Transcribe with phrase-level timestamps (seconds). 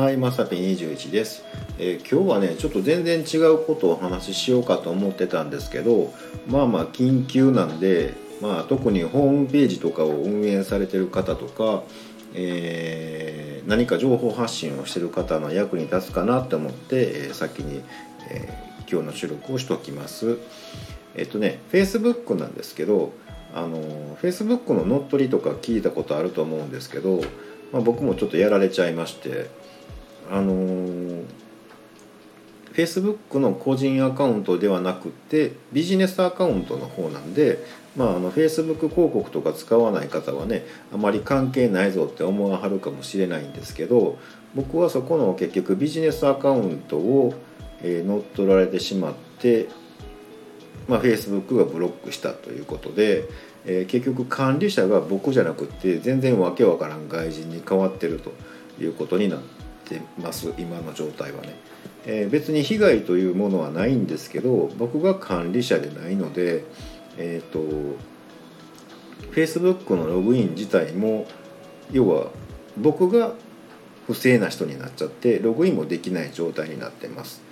[0.00, 1.44] はい、まさぴ21です、
[1.78, 6.14] えー今日はねちょっと全然違うことをお話ししようかと思ってたんですけど
[6.48, 11.82] まあまあ緊急なんで、まあ、特にホームページとかを運営されてる方とか、
[12.32, 17.82] えー何か情報発信をしてる方の役に立つかなと思って、えー先に、
[18.30, 18.48] え
[18.90, 20.38] 今日の収録をしておきます。
[21.14, 23.12] えっとね Facebook なんですけど
[23.54, 27.20] あの Facebook の乗っ取りとか聞いたことあると思うんですけど、
[27.70, 29.50] まあ、僕もちょっとやられちゃいまして
[30.30, 31.24] あのー
[32.72, 37.64] Facebook の個人アカウントではなくてビジネスアカウントの方なんで、
[37.96, 44.18] まあ、あの Facebook 広告とか使わない方はねあまり関係ないぞって思わはるかもしれないんですけど
[44.54, 47.34] 僕はそこの結局ビジネスアカウントを、
[47.82, 49.68] えー乗っ取られてしまって
[50.88, 53.24] まあ、Facebook がブロックしたということで、
[53.64, 58.32] えー結局管理者が僕じゃなくて全然わけわからん外人に変わってると
[58.82, 59.69] いうことになって
[60.18, 61.54] ます今の状態はね、
[62.06, 66.64] えー別に被害というものはないんですけど僕が管理者でないので
[67.18, 67.60] えっ、と
[69.32, 71.26] Facebook のログイン自体も
[71.92, 72.30] 要は
[72.76, 73.34] 僕が
[74.06, 77.42] 不正な人になっちゃってログインもできない状態になってます。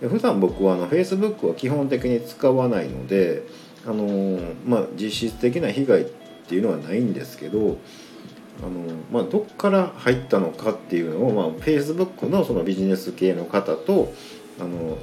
[0.00, 3.42] で普段僕はあの Facebook は基本的に使わないので
[3.84, 6.04] あのーまあ実質的な被害っ
[6.48, 7.78] ていうのはないんですけど
[8.60, 8.70] あの
[9.12, 14.12] まあ、どっから入ったのかっていうのを、まあ、Facebook のそのビジネス系の方と
[14.60, 14.98] あの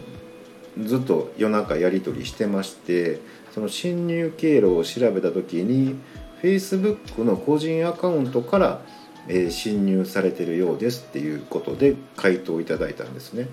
[0.84, 3.22] ずっと夜中やり取りしてまして
[3.54, 5.96] その侵入経路を調べた時に
[6.42, 8.82] Facebook の個人アカウントから、
[9.28, 13.48] えー侵入されてるようですっていうことで回答いただいたんですね。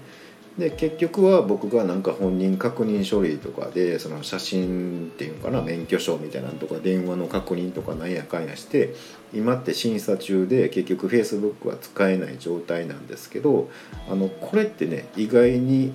[0.59, 8.95] で結局は僕がなんか本人確認書類とかでその写真っていうのかな免許証みたいなのとか電話の確認とかなんやかんやして
[9.33, 13.71] 今って審査中で結局 Facebook は使えない状態なんですけど
[14.11, 15.95] あのこれってね意外に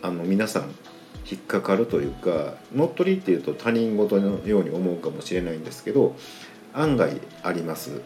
[0.00, 0.74] あの皆さん
[1.30, 6.16] 引っかかるというか乗っ取りっていうと他人事のように思うかもしれないんですけど
[6.72, 8.00] 案外あります。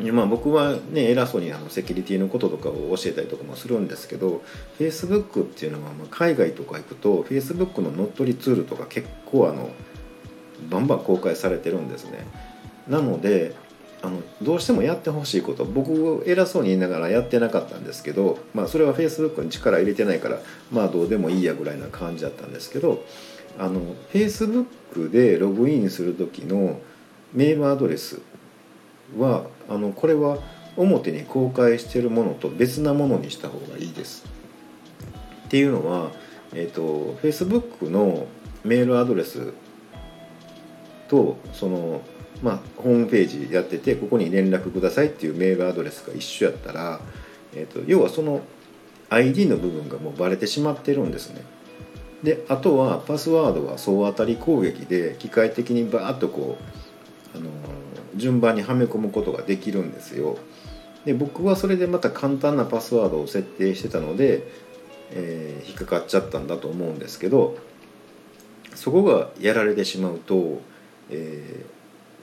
[0.00, 4.42] まあ、僕はね偉そうにあのセキュリティのこととかを教えたりとかもするんですけど
[4.78, 9.70] Facebook っていうのはまあ海外とか行くと Facebook の乗っ取りツールとか結構あの
[10.68, 12.26] バンバン公開されてるんですね。
[12.88, 13.54] なので
[14.02, 20.40] あのどうしてもやってほしいこと僕偉そうに言いながらやってなかったんですけど、まあ、それは Facebook に力入れてないから
[20.70, 23.02] まあどうでもいいやぐらいな感じだったんですけど
[23.58, 23.80] あの
[24.12, 26.80] Facebook でログインする時の
[27.32, 28.20] メールアドレス
[29.18, 30.38] はあのこれは
[30.76, 34.24] 表に公開しているものと別なものにした方がいいです。
[35.46, 36.10] っていうのは、
[36.52, 38.26] えー、と Facebook の
[38.64, 39.52] メールアドレス
[41.08, 42.00] とその、
[42.42, 47.00] まあ、ホームページやっててここに連絡くださいっていうメールアドレスが一緒やったら、
[47.54, 48.40] えー、と要はその
[49.10, 51.42] ID の部分がもうバレてしまってるんですね。
[52.22, 56.83] であとはパスワードは総当たり攻撃で機械的にバーッとこう
[58.16, 60.38] 順番にはめ込むことができるんですよ。
[61.04, 64.46] で僕はそれでまた簡単なパスワードを設定してたので、
[65.10, 67.56] えー引っかかっちゃったんだと思うんですけど
[68.74, 70.60] そこがやられてしまうと、
[71.10, 71.74] えー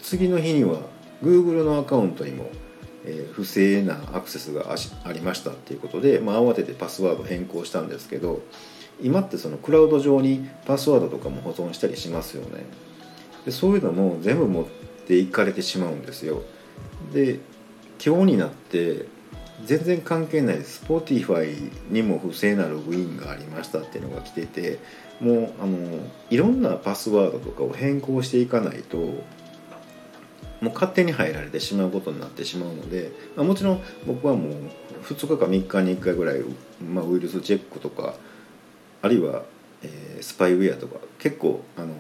[0.02, 0.80] 次の日には
[1.22, 2.50] Google のアカウントにも、
[3.06, 8.42] えー不正なアクセスがありましたっていうことで、まあ、慌ててパスワード変更したんですけど
[9.02, 12.66] 今ってそのクラウド上にパスワードとかも保存したりしますよね。
[13.46, 14.66] でそういうのも全部持っ
[15.02, 16.44] ていかれてしまうんですよ。
[17.14, 17.40] で
[18.04, 19.06] 今日になって
[19.66, 24.80] 全然関係ない Spotify にも不正なログインがありましたっていうのが来てて
[25.20, 25.78] もうあの
[26.30, 34.54] いろんなパスワードとかを変更していかないともう勝手に入られてしまうことになってしまうので、ま、もちろん僕はもう
[35.04, 36.42] 2日か3日に1回ぐらい、
[36.84, 38.16] まあ、ウイルスチェックとか
[39.02, 39.44] あるいは、
[39.84, 41.96] えースパイウェアとか結構あの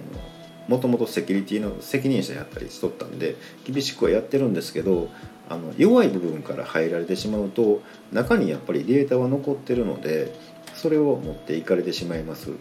[0.71, 3.35] もともとセキュリティの責任者やったりしとったんで
[3.65, 5.09] 厳しくはやってるんですけど
[5.49, 7.81] あの弱い部分から入られてしまうと
[8.13, 10.33] 中にやっぱりデータは残ってるので
[10.73, 12.51] それを持っていかれてしまいます。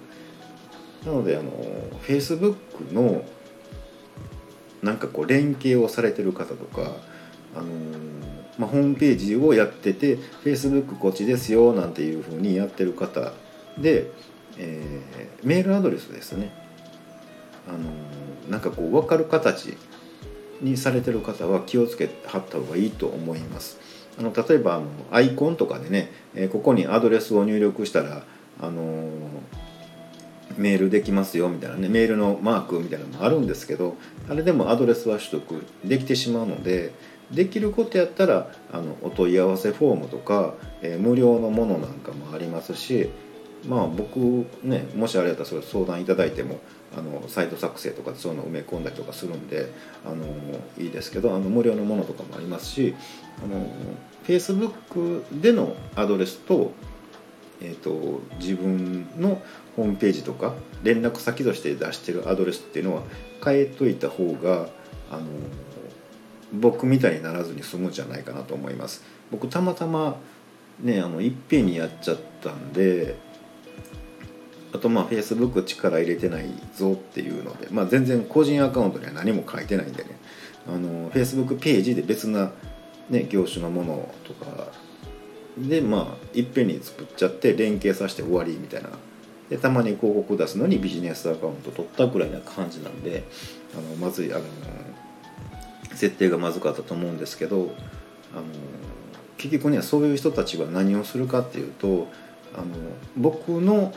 [1.07, 1.53] なのであの
[2.03, 2.57] Facebook
[2.93, 3.23] の
[4.83, 6.97] なんかこう連携をされてる方とか
[7.56, 7.67] あの
[8.59, 13.33] まあ、ホームページをやってて Facebook こっちですよなんていうふうにやってる方
[13.79, 14.11] で、
[14.59, 16.53] えーメールアドレスですね。
[17.70, 19.76] あのなんかこう分かる形
[20.61, 23.78] にされてる方は気をつけはった方がいいと思います。
[24.19, 28.25] あの例えばあのアイコンとかでね、えここにアドレスを入力したら
[28.61, 29.08] あの
[30.56, 33.96] メールできますよみたいなねメールのマークみたいなのもあるんですけど
[34.28, 36.93] あれでもアドレスは取得できてしまうので
[37.31, 43.11] できることやったらあのお問い合わせフォームとか、え、無料のものなんかもありますし
[43.69, 46.61] まあ僕ねもしあれやったらそれ相談いただいても
[46.97, 49.71] あのサイト作成とかそういうの埋め込んだりとかするんで
[50.05, 50.25] あの
[50.79, 52.95] いいですけどあの無料のものとかもありますし
[53.45, 53.67] あの
[54.27, 56.73] Facebook でのアドレスと,、
[57.61, 59.41] えーと、自分の
[59.77, 63.03] ホームページとか連絡先として出してるアドレスっていうのは
[63.45, 64.69] 変えといた方が
[65.11, 65.25] あの
[66.53, 69.03] 僕みたいにならずに済むんじゃないかなと思います。
[69.31, 70.17] 僕たまたま
[70.81, 73.17] ねあのいっぺんにやっちゃったんで
[74.72, 80.11] あとまあ Facebook 力入れてないぞっていうので、まあ、全然個人アカウントには何も書いてないんでね。
[80.69, 82.52] あの Facebook ページで別な、
[83.08, 84.69] ね、業種のものとか
[85.58, 88.90] でまあいっぺんに作っちゃって連携させて終わりみたいな。
[89.49, 93.25] でたまに広告出すのにビジネスアカウント取ったぐらいな感じなんで
[93.76, 94.44] あのまずいあの
[95.93, 97.75] 設定がまずかったと思うんですけど
[98.32, 98.44] あの
[99.37, 102.06] 結局ねそういう人たちは何をするかっていうと
[102.55, 102.67] あの
[103.17, 103.93] 僕の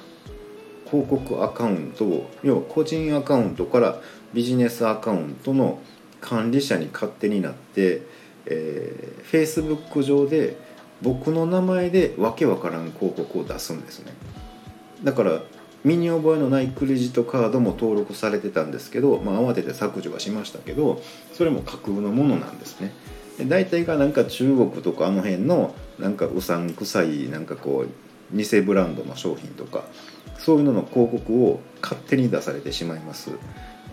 [0.94, 4.00] 広告アカウントを要は個人アカウントから
[4.31, 5.80] ビジネスアカウントの
[6.22, 8.04] 管理者に勝手になって、
[8.45, 10.56] えー、Facebook 上で
[11.01, 14.13] 僕の名前でわけわからん広告を出すんですね。
[15.04, 15.42] だから
[15.84, 21.01] 身に覚えのないクレジットカードも登録されてたんですけど、まあ、慌てて削除はしましたけど
[21.34, 22.94] それも架空のものなんですね。
[23.38, 27.90] で大体がなんか中国とかあの辺のなんかうさんくさいなんかこう
[28.33, 29.83] 偽ブランドの商品とか
[30.38, 33.31] そういうのの広告を勝手に出されてしまいます。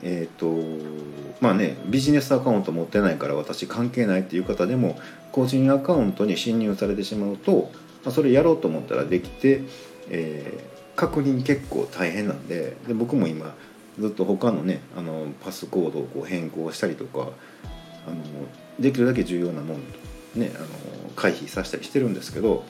[0.03, 4.99] えーとまあね、ビジネスアカウント持ってないから私関係ないっていう方でも
[5.33, 7.71] 個人アカウントに侵入されてしまうと、
[8.05, 9.63] まあ、それやろうと思ったらできて、
[10.09, 13.55] えー、確認結構大変なんでで僕も今
[13.99, 17.29] ずっと他のねあのパスコードをこう変更したりとか
[18.07, 18.17] あの
[18.79, 19.81] できるだけ重要なもの、
[20.35, 20.67] ね、あの
[21.17, 22.65] 回避させたりしてるんですけど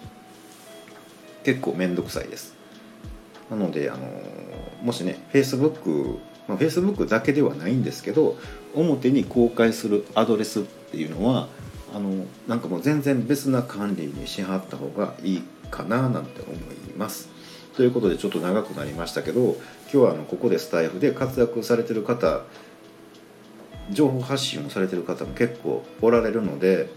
[1.44, 2.54] 結構面倒くさいです。
[3.50, 4.00] なのであの
[4.82, 6.19] もしね Facebook
[6.50, 8.37] まあ、Facebook だけではないんですけど
[8.75, 11.46] 表に公開するアドレスっていうのは
[11.94, 16.56] あのなんかもう全然別な管理にしはった方がいいかななんて思い
[16.96, 17.28] ます。
[17.76, 19.56] ということでちょっと長くなりましたけど今
[19.90, 22.43] 日はあのここでスタイフで活躍されてる方
[23.90, 26.90] 情報発信をされてる方も結構おられるので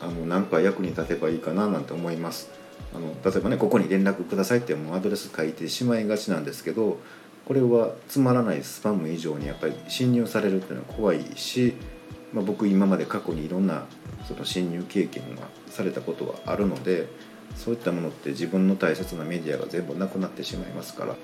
[0.00, 2.50] あのなんか役に立てばいいかななんて思います。
[2.94, 6.98] あの例えばねここに連絡くださいってもうアドレス書いてしまいがちなんですけど
[7.44, 11.74] これはつまらないスパム以上にやっぱり侵入されるっていうのは怖いし、
[12.32, 13.84] まあ、僕今まで過去にいろんな
[14.26, 17.08] その侵入経験がされたことはあるので
[17.54, 21.14] そういったものって自分の大切なメディアが全部なくなってしまいますから。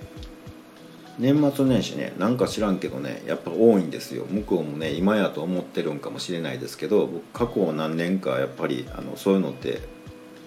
[1.19, 4.25] 年末年始ねなんか知らんけどねやっぱ多いんですよ。
[4.31, 9.81] 向こうもね今やと思ってるんかもしれないですけど僕過去何年かやっぱりあのそういうのって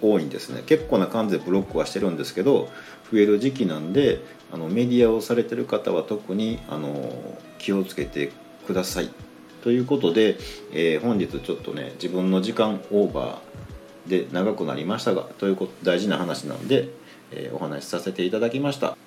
[0.01, 0.63] 多いんですね。
[0.65, 2.69] 結構な感じでブロックはしてるんですけど
[3.11, 4.21] 増える時期なんで
[4.51, 7.13] あのメディアをされてる方は特にあの
[7.57, 8.31] 気をつけて
[8.67, 9.09] ください
[9.63, 10.37] ということで、
[10.71, 16.89] えー、本日ちょっとね自分の時間オーバーで長くなりましたがということ大事な話なんで、
[17.31, 19.04] えー、お話しさせていただきました。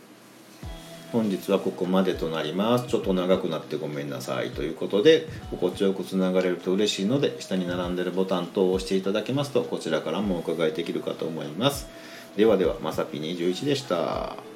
[1.13, 2.87] 本日はここまでとなります。
[2.87, 4.51] ちょっと長くなってごめんなさい。
[4.51, 11.89] ということで心地よくつながれると嬉しいので下に並んでるボタン等を押していただけますとこちらからもお伺いできるかと思います。
[12.37, 14.48] ではではまさぴ21でした。